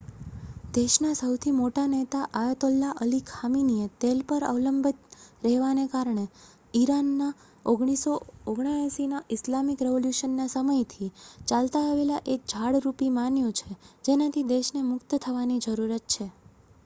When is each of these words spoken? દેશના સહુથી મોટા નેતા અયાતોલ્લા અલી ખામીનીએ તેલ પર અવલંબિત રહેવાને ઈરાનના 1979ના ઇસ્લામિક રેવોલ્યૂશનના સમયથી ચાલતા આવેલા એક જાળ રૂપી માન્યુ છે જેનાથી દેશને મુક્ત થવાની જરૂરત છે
દેશના 0.73 1.15
સહુથી 1.17 1.51
મોટા 1.55 1.81
નેતા 1.89 2.21
અયાતોલ્લા 2.35 2.93
અલી 2.99 3.17
ખામીનીએ 3.25 3.89
તેલ 3.99 4.21
પર 4.27 4.45
અવલંબિત 4.45 5.17
રહેવાને 5.43 5.83
ઈરાનના 6.73 7.27
1979ના 7.65 9.21
ઇસ્લામિક 9.37 9.83
રેવોલ્યૂશનના 9.83 10.49
સમયથી 10.51 11.11
ચાલતા 11.47 11.83
આવેલા 11.83 12.23
એક 12.33 12.49
જાળ 12.53 12.79
રૂપી 12.81 13.11
માન્યુ 13.19 13.53
છે 13.59 13.77
જેનાથી 14.05 14.47
દેશને 14.49 14.83
મુક્ત 14.89 15.15
થવાની 15.21 15.61
જરૂરત 15.67 16.09
છે 16.11 16.27